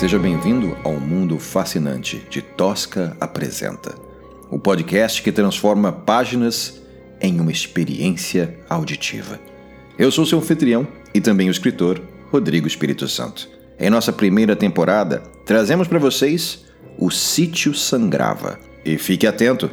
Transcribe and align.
Seja 0.00 0.18
bem-vindo 0.18 0.78
ao 0.82 0.94
mundo 0.94 1.38
fascinante 1.38 2.26
de 2.30 2.40
Tosca 2.40 3.14
Apresenta, 3.20 3.94
o 4.50 4.58
podcast 4.58 5.20
que 5.20 5.30
transforma 5.30 5.92
páginas 5.92 6.80
em 7.20 7.38
uma 7.38 7.52
experiência 7.52 8.56
auditiva. 8.66 9.38
Eu 9.98 10.10
sou 10.10 10.24
seu 10.24 10.38
anfitrião 10.38 10.88
e 11.12 11.20
também 11.20 11.48
o 11.48 11.50
escritor 11.50 12.00
Rodrigo 12.32 12.66
Espírito 12.66 13.06
Santo. 13.06 13.46
Em 13.78 13.90
nossa 13.90 14.10
primeira 14.10 14.56
temporada, 14.56 15.22
trazemos 15.44 15.86
para 15.86 15.98
vocês 15.98 16.64
o 16.96 17.10
Sítio 17.10 17.74
Sangrava. 17.74 18.58
E 18.82 18.96
fique 18.96 19.26
atento! 19.26 19.70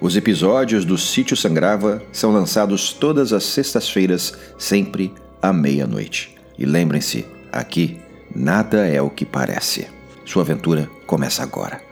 Os 0.00 0.16
episódios 0.16 0.86
do 0.86 0.96
Sítio 0.96 1.36
Sangrava 1.36 2.02
são 2.10 2.32
lançados 2.32 2.94
todas 2.94 3.34
as 3.34 3.44
sextas-feiras, 3.44 4.32
sempre 4.56 5.12
à 5.42 5.52
meia-noite. 5.52 6.34
E 6.58 6.64
lembrem-se, 6.64 7.26
aqui 7.52 8.07
nada 8.38 8.86
é 8.86 9.02
o 9.02 9.10
que 9.10 9.26
parece. 9.26 9.88
Sua 10.24 10.42
aventura 10.42 10.88
começa 11.06 11.42
agora. 11.42 11.82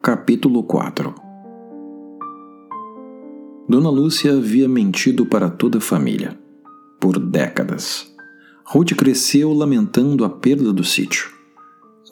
Capítulo 0.00 0.62
4 0.62 1.25
Dona 3.68 3.90
Lúcia 3.90 4.32
havia 4.32 4.68
mentido 4.68 5.26
para 5.26 5.50
toda 5.50 5.78
a 5.78 5.80
família. 5.80 6.38
Por 7.00 7.18
décadas. 7.18 8.06
Ruth 8.64 8.94
cresceu 8.94 9.52
lamentando 9.52 10.24
a 10.24 10.30
perda 10.30 10.72
do 10.72 10.84
sítio. 10.84 11.28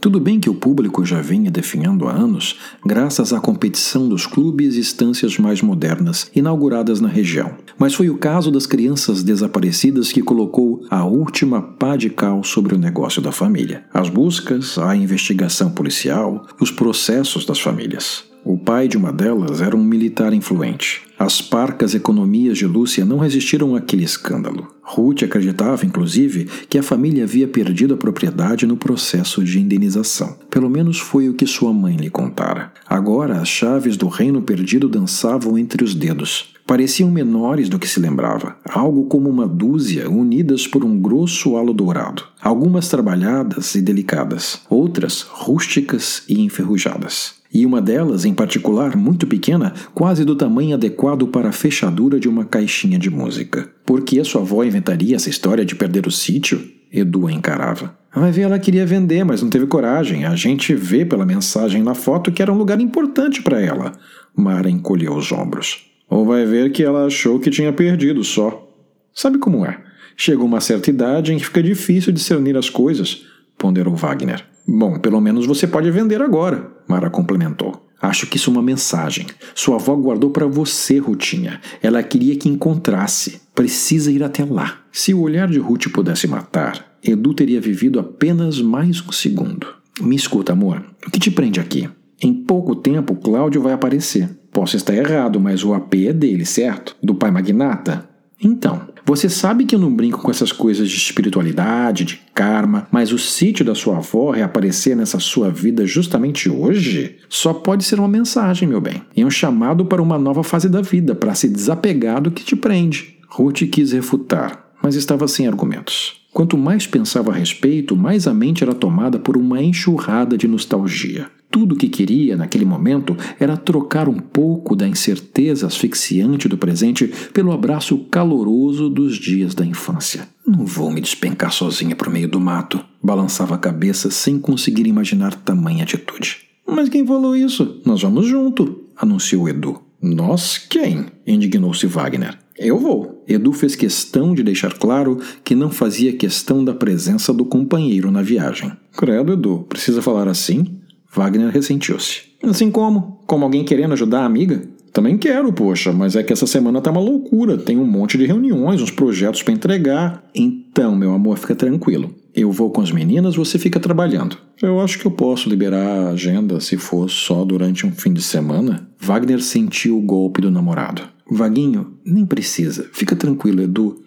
Tudo 0.00 0.18
bem 0.18 0.40
que 0.40 0.50
o 0.50 0.54
público 0.54 1.04
já 1.04 1.20
vinha 1.20 1.52
definhando 1.52 2.08
há 2.08 2.12
anos, 2.12 2.58
graças 2.84 3.32
à 3.32 3.40
competição 3.40 4.08
dos 4.08 4.26
clubes 4.26 4.74
e 4.74 4.80
estâncias 4.80 5.38
mais 5.38 5.62
modernas 5.62 6.28
inauguradas 6.34 7.00
na 7.00 7.08
região. 7.08 7.54
Mas 7.78 7.94
foi 7.94 8.10
o 8.10 8.18
caso 8.18 8.50
das 8.50 8.66
crianças 8.66 9.22
desaparecidas 9.22 10.10
que 10.10 10.22
colocou 10.22 10.84
a 10.90 11.04
última 11.04 11.62
pá 11.62 11.96
de 11.96 12.10
cal 12.10 12.42
sobre 12.42 12.74
o 12.74 12.78
negócio 12.78 13.22
da 13.22 13.30
família. 13.30 13.84
As 13.94 14.08
buscas, 14.08 14.76
a 14.76 14.96
investigação 14.96 15.70
policial, 15.70 16.44
os 16.60 16.72
processos 16.72 17.46
das 17.46 17.60
famílias. 17.60 18.33
O 18.46 18.58
pai 18.58 18.88
de 18.88 18.98
uma 18.98 19.10
delas 19.10 19.62
era 19.62 19.74
um 19.74 19.82
militar 19.82 20.34
influente. 20.34 21.00
As 21.18 21.40
parcas 21.40 21.94
economias 21.94 22.58
de 22.58 22.66
Lúcia 22.66 23.02
não 23.02 23.16
resistiram 23.16 23.74
àquele 23.74 24.04
escândalo. 24.04 24.68
Ruth 24.82 25.22
acreditava, 25.22 25.86
inclusive, 25.86 26.46
que 26.68 26.76
a 26.76 26.82
família 26.82 27.24
havia 27.24 27.48
perdido 27.48 27.94
a 27.94 27.96
propriedade 27.96 28.66
no 28.66 28.76
processo 28.76 29.42
de 29.42 29.58
indenização. 29.58 30.36
Pelo 30.50 30.68
menos 30.68 30.98
foi 30.98 31.30
o 31.30 31.32
que 31.32 31.46
sua 31.46 31.72
mãe 31.72 31.96
lhe 31.96 32.10
contara. 32.10 32.70
Agora, 32.86 33.38
as 33.38 33.48
chaves 33.48 33.96
do 33.96 34.08
reino 34.08 34.42
perdido 34.42 34.90
dançavam 34.90 35.56
entre 35.56 35.82
os 35.82 35.94
dedos. 35.94 36.52
Pareciam 36.66 37.10
menores 37.10 37.70
do 37.70 37.78
que 37.78 37.88
se 37.88 37.98
lembrava, 37.98 38.56
algo 38.68 39.06
como 39.06 39.30
uma 39.30 39.46
dúzia 39.46 40.10
unidas 40.10 40.66
por 40.66 40.84
um 40.84 40.98
grosso 40.98 41.56
halo 41.56 41.72
dourado. 41.72 42.24
Algumas 42.42 42.88
trabalhadas 42.88 43.74
e 43.74 43.80
delicadas, 43.80 44.60
outras 44.68 45.22
rústicas 45.22 46.22
e 46.28 46.42
enferrujadas 46.42 47.42
e 47.54 47.64
uma 47.64 47.80
delas, 47.80 48.24
em 48.24 48.34
particular, 48.34 48.96
muito 48.96 49.28
pequena, 49.28 49.72
quase 49.94 50.24
do 50.24 50.34
tamanho 50.34 50.74
adequado 50.74 51.28
para 51.28 51.50
a 51.50 51.52
fechadura 51.52 52.18
de 52.18 52.28
uma 52.28 52.44
caixinha 52.44 52.98
de 52.98 53.08
música. 53.08 53.70
Por 53.86 54.02
que 54.02 54.18
a 54.18 54.24
sua 54.24 54.40
avó 54.40 54.64
inventaria 54.64 55.14
essa 55.14 55.30
história 55.30 55.64
de 55.64 55.76
perder 55.76 56.04
o 56.08 56.10
sítio? 56.10 56.60
Edu 56.92 57.28
a 57.28 57.32
encarava. 57.32 57.96
Vai 58.12 58.32
ver, 58.32 58.42
ela 58.42 58.58
queria 58.58 58.84
vender, 58.84 59.22
mas 59.24 59.40
não 59.40 59.50
teve 59.50 59.66
coragem. 59.68 60.24
A 60.24 60.34
gente 60.34 60.74
vê 60.74 61.04
pela 61.04 61.24
mensagem 61.24 61.80
na 61.80 61.94
foto 61.94 62.32
que 62.32 62.42
era 62.42 62.52
um 62.52 62.58
lugar 62.58 62.80
importante 62.80 63.40
para 63.40 63.60
ela. 63.60 63.92
Mara 64.36 64.68
encolheu 64.68 65.14
os 65.14 65.30
ombros. 65.30 65.86
Ou 66.10 66.24
vai 66.24 66.44
ver 66.44 66.72
que 66.72 66.82
ela 66.82 67.06
achou 67.06 67.38
que 67.38 67.50
tinha 67.50 67.72
perdido 67.72 68.24
só. 68.24 68.68
Sabe 69.12 69.38
como 69.38 69.64
é? 69.64 69.80
Chega 70.16 70.42
uma 70.42 70.60
certa 70.60 70.90
idade 70.90 71.32
em 71.32 71.38
que 71.38 71.46
fica 71.46 71.62
difícil 71.62 72.12
discernir 72.12 72.56
as 72.56 72.68
coisas, 72.68 73.24
ponderou 73.56 73.94
Wagner. 73.94 74.44
Bom, 74.66 74.98
pelo 74.98 75.20
menos 75.20 75.46
você 75.46 75.66
pode 75.66 75.90
vender 75.90 76.22
agora, 76.22 76.72
Mara 76.86 77.10
complementou. 77.10 77.84
Acho 78.00 78.26
que 78.26 78.36
isso 78.36 78.50
é 78.50 78.52
uma 78.52 78.62
mensagem. 78.62 79.26
Sua 79.54 79.76
avó 79.76 79.94
guardou 79.96 80.30
para 80.30 80.46
você, 80.46 80.98
Rutinha. 80.98 81.60
Ela 81.82 82.02
queria 82.02 82.36
que 82.36 82.48
encontrasse. 82.48 83.40
Precisa 83.54 84.12
ir 84.12 84.22
até 84.22 84.44
lá. 84.44 84.80
Se 84.92 85.14
o 85.14 85.22
olhar 85.22 85.48
de 85.48 85.58
Ruth 85.58 85.88
pudesse 85.92 86.26
matar, 86.26 86.98
Edu 87.02 87.32
teria 87.32 87.60
vivido 87.60 87.98
apenas 87.98 88.60
mais 88.60 89.00
um 89.00 89.10
segundo. 89.12 89.66
Me 90.00 90.16
escuta, 90.16 90.52
amor. 90.52 90.84
O 91.06 91.10
que 91.10 91.18
te 91.18 91.30
prende 91.30 91.60
aqui? 91.60 91.88
Em 92.20 92.32
pouco 92.32 92.74
tempo, 92.74 93.16
Cláudio 93.16 93.62
vai 93.62 93.72
aparecer. 93.72 94.28
Posso 94.52 94.76
estar 94.76 94.94
errado, 94.94 95.40
mas 95.40 95.64
o 95.64 95.74
AP 95.74 95.94
é 96.06 96.12
dele, 96.12 96.44
certo? 96.44 96.96
Do 97.02 97.14
pai 97.14 97.30
magnata? 97.30 98.08
Então, 98.40 98.82
você 99.06 99.28
sabe 99.28 99.64
que 99.64 99.74
eu 99.74 99.78
não 99.78 99.94
brinco 99.94 100.22
com 100.22 100.30
essas 100.30 100.50
coisas 100.50 100.88
de 100.88 100.96
espiritualidade, 100.96 102.04
de 102.04 102.20
karma, 102.34 102.88
mas 102.90 103.12
o 103.12 103.18
sítio 103.18 103.64
da 103.64 103.74
sua 103.74 103.98
avó 103.98 104.30
reaparecer 104.30 104.96
nessa 104.96 105.20
sua 105.20 105.50
vida 105.50 105.86
justamente 105.86 106.48
hoje 106.48 107.16
só 107.28 107.52
pode 107.52 107.84
ser 107.84 107.98
uma 107.98 108.08
mensagem, 108.08 108.66
meu 108.66 108.80
bem. 108.80 109.02
E 109.14 109.24
um 109.24 109.30
chamado 109.30 109.84
para 109.84 110.02
uma 110.02 110.18
nova 110.18 110.42
fase 110.42 110.68
da 110.68 110.80
vida, 110.80 111.14
para 111.14 111.34
se 111.34 111.48
desapegar 111.48 112.22
do 112.22 112.30
que 112.30 112.44
te 112.44 112.56
prende. 112.56 113.18
Ruth 113.28 113.62
quis 113.70 113.92
refutar, 113.92 114.70
mas 114.82 114.94
estava 114.94 115.28
sem 115.28 115.46
argumentos. 115.46 116.24
Quanto 116.32 116.56
mais 116.56 116.86
pensava 116.86 117.30
a 117.30 117.34
respeito, 117.34 117.96
mais 117.96 118.26
a 118.26 118.34
mente 118.34 118.64
era 118.64 118.74
tomada 118.74 119.18
por 119.18 119.36
uma 119.36 119.62
enxurrada 119.62 120.36
de 120.36 120.48
nostalgia. 120.48 121.28
Tudo 121.54 121.76
o 121.76 121.78
que 121.78 121.88
queria 121.88 122.36
naquele 122.36 122.64
momento 122.64 123.16
era 123.38 123.56
trocar 123.56 124.08
um 124.08 124.18
pouco 124.18 124.74
da 124.74 124.88
incerteza 124.88 125.68
asfixiante 125.68 126.48
do 126.48 126.58
presente 126.58 127.06
pelo 127.32 127.52
abraço 127.52 127.96
caloroso 128.10 128.90
dos 128.90 129.14
dias 129.14 129.54
da 129.54 129.64
infância. 129.64 130.28
Não 130.44 130.66
vou 130.66 130.90
me 130.90 131.00
despencar 131.00 131.52
sozinha 131.52 131.94
para 131.94 132.08
o 132.08 132.12
meio 132.12 132.26
do 132.26 132.40
mato, 132.40 132.84
balançava 133.00 133.54
a 133.54 133.58
cabeça 133.58 134.10
sem 134.10 134.36
conseguir 134.36 134.88
imaginar 134.88 135.32
tamanha 135.32 135.84
atitude. 135.84 136.38
Mas 136.66 136.88
quem 136.88 137.06
falou 137.06 137.36
isso? 137.36 137.80
Nós 137.86 138.02
vamos 138.02 138.26
junto, 138.26 138.86
anunciou 138.96 139.48
Edu. 139.48 139.80
Nós 140.02 140.58
quem? 140.58 141.06
indignou-se 141.24 141.86
Wagner. 141.86 142.36
Eu 142.58 142.80
vou. 142.80 143.22
Edu 143.28 143.52
fez 143.52 143.76
questão 143.76 144.34
de 144.34 144.42
deixar 144.42 144.72
claro 144.74 145.20
que 145.44 145.54
não 145.54 145.70
fazia 145.70 146.16
questão 146.16 146.64
da 146.64 146.74
presença 146.74 147.32
do 147.32 147.44
companheiro 147.44 148.10
na 148.10 148.22
viagem. 148.22 148.72
Credo, 148.96 149.34
Edu, 149.34 149.64
precisa 149.68 150.02
falar 150.02 150.26
assim? 150.26 150.80
Wagner 151.14 151.50
ressentiu-se. 151.50 152.22
Assim 152.42 152.70
como? 152.70 153.20
Como 153.26 153.44
alguém 153.44 153.64
querendo 153.64 153.92
ajudar 153.92 154.20
a 154.20 154.26
amiga? 154.26 154.62
Também 154.92 155.18
quero, 155.18 155.52
poxa, 155.52 155.92
mas 155.92 156.14
é 156.14 156.22
que 156.22 156.32
essa 156.32 156.46
semana 156.46 156.80
tá 156.80 156.90
uma 156.90 157.00
loucura. 157.00 157.58
Tem 157.58 157.76
um 157.76 157.84
monte 157.84 158.16
de 158.16 158.26
reuniões, 158.26 158.80
uns 158.80 158.92
projetos 158.92 159.42
para 159.42 159.52
entregar. 159.52 160.22
Então, 160.34 160.94
meu 160.94 161.12
amor, 161.12 161.36
fica 161.36 161.54
tranquilo. 161.54 162.14
Eu 162.32 162.52
vou 162.52 162.70
com 162.70 162.80
as 162.80 162.92
meninas, 162.92 163.34
você 163.34 163.58
fica 163.58 163.80
trabalhando. 163.80 164.38
Eu 164.62 164.80
acho 164.80 164.98
que 164.98 165.06
eu 165.06 165.10
posso 165.10 165.48
liberar 165.48 165.84
a 165.84 166.10
agenda 166.10 166.60
se 166.60 166.76
for 166.76 167.10
só 167.10 167.44
durante 167.44 167.86
um 167.86 167.92
fim 167.92 168.12
de 168.12 168.22
semana. 168.22 168.88
Wagner 169.00 169.42
sentiu 169.42 169.98
o 169.98 170.02
golpe 170.02 170.40
do 170.40 170.50
namorado. 170.50 171.02
Vaguinho, 171.28 171.94
nem 172.04 172.24
precisa. 172.24 172.88
Fica 172.92 173.16
tranquilo, 173.16 173.62
Edu. 173.62 174.00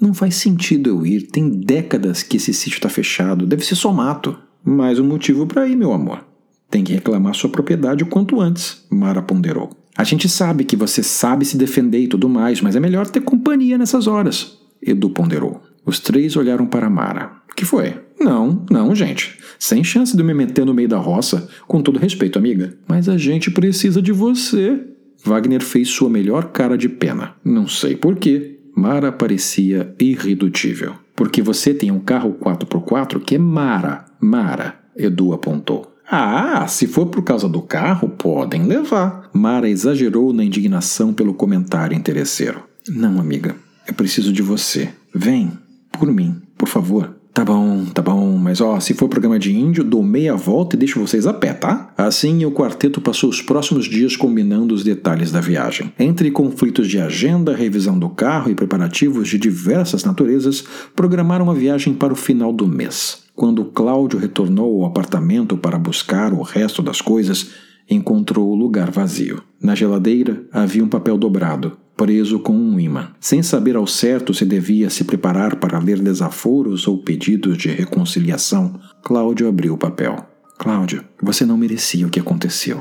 Não 0.00 0.12
faz 0.12 0.34
sentido 0.34 0.90
eu 0.90 1.06
ir. 1.06 1.28
Tem 1.28 1.48
décadas 1.48 2.24
que 2.24 2.36
esse 2.36 2.52
sítio 2.52 2.78
está 2.78 2.88
fechado. 2.88 3.46
Deve 3.46 3.64
ser 3.64 3.76
só 3.76 3.92
mato. 3.92 4.36
Mais 4.64 4.98
um 4.98 5.04
motivo 5.04 5.46
para 5.46 5.68
ir, 5.68 5.76
meu 5.76 5.92
amor. 5.92 6.31
Tem 6.72 6.82
que 6.82 6.94
reclamar 6.94 7.34
sua 7.34 7.50
propriedade 7.50 8.02
o 8.02 8.06
quanto 8.06 8.40
antes, 8.40 8.82
Mara 8.88 9.20
ponderou. 9.20 9.68
A 9.94 10.04
gente 10.04 10.26
sabe 10.26 10.64
que 10.64 10.74
você 10.74 11.02
sabe 11.02 11.44
se 11.44 11.58
defender 11.58 11.98
e 11.98 12.08
tudo 12.08 12.30
mais, 12.30 12.62
mas 12.62 12.74
é 12.74 12.80
melhor 12.80 13.06
ter 13.06 13.20
companhia 13.20 13.76
nessas 13.76 14.06
horas, 14.06 14.58
Edu 14.80 15.10
ponderou. 15.10 15.60
Os 15.84 16.00
três 16.00 16.34
olharam 16.34 16.64
para 16.64 16.88
Mara. 16.88 17.30
O 17.50 17.54
que 17.54 17.66
foi? 17.66 18.00
Não, 18.18 18.64
não, 18.70 18.94
gente. 18.94 19.36
Sem 19.58 19.84
chance 19.84 20.16
de 20.16 20.22
me 20.22 20.32
meter 20.32 20.64
no 20.64 20.72
meio 20.72 20.88
da 20.88 20.96
roça. 20.96 21.46
Com 21.68 21.82
todo 21.82 21.98
respeito, 21.98 22.38
amiga. 22.38 22.74
Mas 22.88 23.06
a 23.06 23.18
gente 23.18 23.50
precisa 23.50 24.00
de 24.00 24.10
você. 24.10 24.82
Wagner 25.22 25.62
fez 25.62 25.88
sua 25.88 26.08
melhor 26.08 26.52
cara 26.52 26.78
de 26.78 26.88
pena. 26.88 27.34
Não 27.44 27.68
sei 27.68 27.96
porquê. 27.96 28.60
Mara 28.74 29.12
parecia 29.12 29.94
irredutível. 30.00 30.94
Porque 31.14 31.42
você 31.42 31.74
tem 31.74 31.90
um 31.90 32.00
carro 32.00 32.34
4x4 32.40 33.20
que 33.20 33.34
é 33.34 33.38
Mara. 33.38 34.06
Mara, 34.18 34.80
Edu 34.96 35.34
apontou. 35.34 35.91
Ah, 36.14 36.66
se 36.68 36.86
for 36.86 37.06
por 37.06 37.24
causa 37.24 37.48
do 37.48 37.62
carro, 37.62 38.06
podem 38.06 38.66
levar. 38.66 39.30
Mara 39.32 39.66
exagerou 39.66 40.30
na 40.30 40.44
indignação 40.44 41.14
pelo 41.14 41.32
comentário 41.32 41.96
interesseiro. 41.96 42.64
Não, 42.86 43.18
amiga, 43.18 43.56
eu 43.88 43.94
preciso 43.94 44.30
de 44.30 44.42
você. 44.42 44.90
Vem, 45.14 45.50
por 45.90 46.12
mim, 46.12 46.42
por 46.58 46.68
favor. 46.68 47.16
Tá 47.32 47.42
bom, 47.46 47.86
tá 47.86 48.02
bom, 48.02 48.36
mas 48.36 48.60
ó, 48.60 48.78
se 48.78 48.92
for 48.92 49.08
programa 49.08 49.38
de 49.38 49.56
índio, 49.56 49.82
dou 49.82 50.02
meia 50.02 50.36
volta 50.36 50.76
e 50.76 50.78
deixo 50.78 51.00
vocês 51.00 51.26
a 51.26 51.32
pé, 51.32 51.54
tá? 51.54 51.90
Assim, 51.96 52.44
o 52.44 52.52
quarteto 52.52 53.00
passou 53.00 53.30
os 53.30 53.40
próximos 53.40 53.86
dias 53.86 54.14
combinando 54.14 54.74
os 54.74 54.84
detalhes 54.84 55.32
da 55.32 55.40
viagem. 55.40 55.94
Entre 55.98 56.30
conflitos 56.30 56.88
de 56.88 57.00
agenda, 57.00 57.56
revisão 57.56 57.98
do 57.98 58.10
carro 58.10 58.50
e 58.50 58.54
preparativos 58.54 59.28
de 59.28 59.38
diversas 59.38 60.04
naturezas, 60.04 60.62
programaram 60.94 61.46
uma 61.46 61.54
viagem 61.54 61.94
para 61.94 62.12
o 62.12 62.16
final 62.16 62.52
do 62.52 62.68
mês. 62.68 63.21
Quando 63.34 63.64
Cláudio 63.64 64.18
retornou 64.18 64.82
ao 64.82 64.90
apartamento 64.90 65.56
para 65.56 65.78
buscar 65.78 66.34
o 66.34 66.42
resto 66.42 66.82
das 66.82 67.00
coisas, 67.00 67.50
encontrou 67.88 68.50
o 68.50 68.54
lugar 68.54 68.90
vazio. 68.90 69.42
Na 69.60 69.74
geladeira 69.74 70.44
havia 70.52 70.84
um 70.84 70.88
papel 70.88 71.16
dobrado, 71.16 71.76
preso 71.96 72.38
com 72.38 72.52
um 72.52 72.78
imã. 72.78 73.10
Sem 73.18 73.42
saber 73.42 73.74
ao 73.74 73.86
certo 73.86 74.34
se 74.34 74.44
devia 74.44 74.90
se 74.90 75.04
preparar 75.04 75.56
para 75.56 75.78
ler 75.78 75.98
desaforos 75.98 76.86
ou 76.86 76.98
pedidos 76.98 77.56
de 77.56 77.68
reconciliação, 77.68 78.78
Cláudio 79.02 79.48
abriu 79.48 79.74
o 79.74 79.78
papel. 79.78 80.16
Cláudio, 80.58 81.02
você 81.20 81.46
não 81.46 81.56
merecia 81.56 82.06
o 82.06 82.10
que 82.10 82.20
aconteceu. 82.20 82.80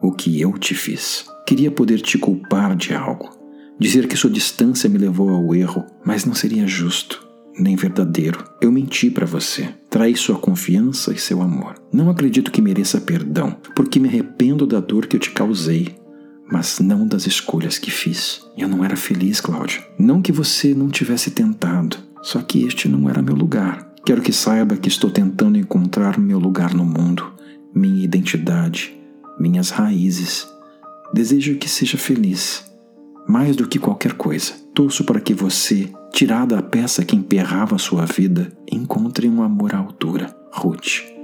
O 0.00 0.12
que 0.12 0.40
eu 0.40 0.52
te 0.52 0.74
fiz. 0.74 1.26
Queria 1.46 1.70
poder 1.70 2.00
te 2.00 2.16
culpar 2.16 2.76
de 2.76 2.94
algo. 2.94 3.28
Dizer 3.78 4.06
que 4.06 4.16
sua 4.16 4.30
distância 4.30 4.88
me 4.88 4.98
levou 4.98 5.28
ao 5.30 5.54
erro, 5.54 5.84
mas 6.04 6.24
não 6.24 6.34
seria 6.34 6.66
justo 6.66 7.29
nem 7.60 7.76
verdadeiro. 7.76 8.42
Eu 8.60 8.72
menti 8.72 9.10
para 9.10 9.26
você, 9.26 9.68
traí 9.88 10.16
sua 10.16 10.36
confiança 10.36 11.12
e 11.12 11.18
seu 11.18 11.42
amor. 11.42 11.74
Não 11.92 12.10
acredito 12.10 12.50
que 12.50 12.62
mereça 12.62 13.00
perdão, 13.00 13.56
porque 13.76 14.00
me 14.00 14.08
arrependo 14.08 14.66
da 14.66 14.80
dor 14.80 15.06
que 15.06 15.16
eu 15.16 15.20
te 15.20 15.30
causei, 15.30 15.96
mas 16.50 16.80
não 16.80 17.06
das 17.06 17.26
escolhas 17.26 17.78
que 17.78 17.90
fiz. 17.90 18.42
Eu 18.56 18.68
não 18.68 18.84
era 18.84 18.96
feliz, 18.96 19.40
Cláudio. 19.40 19.82
Não 19.98 20.20
que 20.20 20.32
você 20.32 20.74
não 20.74 20.88
tivesse 20.88 21.30
tentado, 21.30 21.96
só 22.22 22.40
que 22.42 22.64
este 22.64 22.88
não 22.88 23.08
era 23.08 23.22
meu 23.22 23.34
lugar. 23.34 23.88
Quero 24.04 24.22
que 24.22 24.32
saiba 24.32 24.76
que 24.76 24.88
estou 24.88 25.10
tentando 25.10 25.58
encontrar 25.58 26.18
meu 26.18 26.38
lugar 26.38 26.74
no 26.74 26.84
mundo, 26.84 27.32
minha 27.74 28.02
identidade, 28.02 28.98
minhas 29.38 29.70
raízes. 29.70 30.48
Desejo 31.12 31.56
que 31.56 31.68
seja 31.68 31.98
feliz, 31.98 32.69
mais 33.30 33.54
do 33.54 33.68
que 33.68 33.78
qualquer 33.78 34.14
coisa. 34.14 34.52
Torço 34.74 35.04
para 35.04 35.20
que 35.20 35.32
você 35.32 35.88
tirada 36.12 36.58
a 36.58 36.62
peça 36.62 37.04
que 37.04 37.14
emperrava 37.14 37.78
sua 37.78 38.04
vida, 38.04 38.52
encontre 38.70 39.28
um 39.28 39.42
amor 39.42 39.74
à 39.74 39.78
altura. 39.78 40.34
Ruth. 40.52 41.19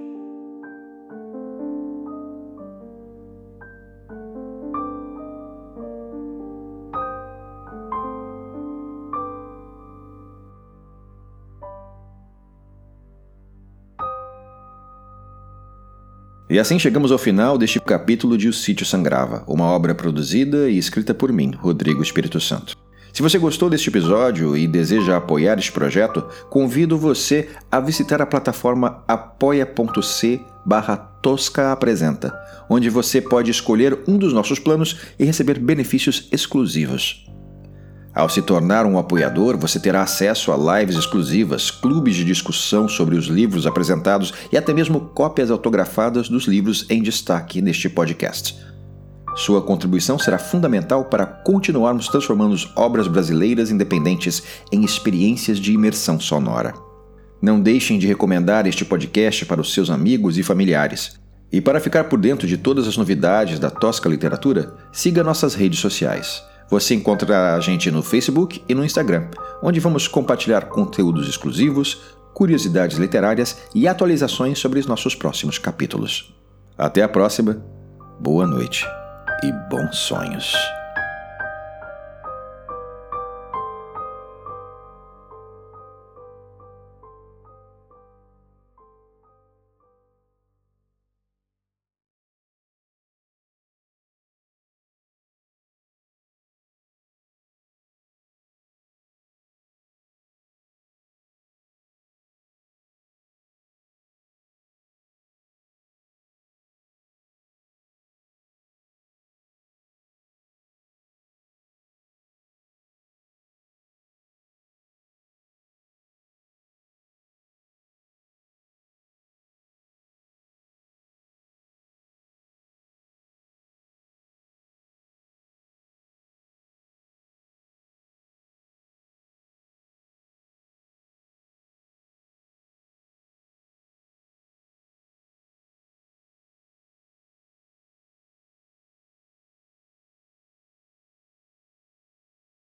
E 16.48 16.60
assim 16.60 16.78
chegamos 16.78 17.10
ao 17.10 17.18
final 17.18 17.58
deste 17.58 17.80
capítulo 17.80 18.38
de 18.38 18.48
O 18.48 18.52
Sítio 18.52 18.86
Sangrava, 18.86 19.42
uma 19.48 19.64
obra 19.64 19.96
produzida 19.96 20.70
e 20.70 20.78
escrita 20.78 21.12
por 21.12 21.32
mim, 21.32 21.50
Rodrigo 21.56 22.00
Espírito 22.00 22.40
Santo. 22.40 22.76
Se 23.12 23.20
você 23.20 23.36
gostou 23.36 23.68
deste 23.68 23.88
episódio 23.88 24.56
e 24.56 24.68
deseja 24.68 25.16
apoiar 25.16 25.58
este 25.58 25.72
projeto, 25.72 26.24
convido 26.48 26.96
você 26.96 27.48
a 27.72 27.80
visitar 27.80 28.22
a 28.22 28.26
plataforma 28.26 29.02
apoia.c 29.08 30.40
barra 30.64 30.96
Tosca 30.96 31.72
Apresenta, 31.72 32.32
onde 32.70 32.88
você 32.90 33.20
pode 33.20 33.50
escolher 33.50 33.98
um 34.06 34.16
dos 34.16 34.32
nossos 34.32 34.60
planos 34.60 35.00
e 35.18 35.24
receber 35.24 35.58
benefícios 35.58 36.28
exclusivos. 36.30 37.26
Ao 38.16 38.30
se 38.30 38.40
tornar 38.40 38.86
um 38.86 38.96
apoiador, 38.96 39.58
você 39.58 39.78
terá 39.78 40.00
acesso 40.00 40.50
a 40.50 40.78
lives 40.78 40.96
exclusivas, 40.96 41.70
clubes 41.70 42.16
de 42.16 42.24
discussão 42.24 42.88
sobre 42.88 43.14
os 43.14 43.26
livros 43.26 43.66
apresentados 43.66 44.32
e 44.50 44.56
até 44.56 44.72
mesmo 44.72 45.00
cópias 45.00 45.50
autografadas 45.50 46.26
dos 46.26 46.44
livros 46.44 46.86
em 46.88 47.02
destaque 47.02 47.60
neste 47.60 47.90
podcast. 47.90 48.58
Sua 49.34 49.60
contribuição 49.60 50.18
será 50.18 50.38
fundamental 50.38 51.04
para 51.04 51.26
continuarmos 51.26 52.08
transformando 52.08 52.56
obras 52.74 53.06
brasileiras 53.06 53.70
independentes 53.70 54.42
em 54.72 54.82
experiências 54.82 55.58
de 55.58 55.74
imersão 55.74 56.18
sonora. 56.18 56.72
Não 57.42 57.60
deixem 57.60 57.98
de 57.98 58.06
recomendar 58.06 58.66
este 58.66 58.82
podcast 58.82 59.44
para 59.44 59.60
os 59.60 59.74
seus 59.74 59.90
amigos 59.90 60.38
e 60.38 60.42
familiares. 60.42 61.20
E 61.52 61.60
para 61.60 61.80
ficar 61.80 62.04
por 62.04 62.18
dentro 62.18 62.48
de 62.48 62.56
todas 62.56 62.88
as 62.88 62.96
novidades 62.96 63.58
da 63.58 63.68
Tosca 63.68 64.08
Literatura, 64.08 64.74
siga 64.90 65.22
nossas 65.22 65.54
redes 65.54 65.80
sociais. 65.80 66.42
Você 66.68 66.94
encontrará 66.94 67.54
a 67.54 67.60
gente 67.60 67.90
no 67.90 68.02
Facebook 68.02 68.62
e 68.68 68.74
no 68.74 68.84
Instagram, 68.84 69.28
onde 69.62 69.80
vamos 69.80 70.08
compartilhar 70.08 70.66
conteúdos 70.66 71.28
exclusivos, 71.28 72.00
curiosidades 72.34 72.98
literárias 72.98 73.58
e 73.74 73.86
atualizações 73.86 74.58
sobre 74.58 74.80
os 74.80 74.86
nossos 74.86 75.14
próximos 75.14 75.58
capítulos. 75.58 76.34
Até 76.76 77.02
a 77.02 77.08
próxima. 77.08 77.64
Boa 78.20 78.46
noite 78.46 78.84
e 79.42 79.52
bons 79.70 79.96
sonhos. 79.96 80.54